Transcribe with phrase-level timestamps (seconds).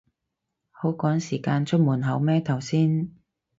[0.71, 3.11] 好趕時間出門口咩頭先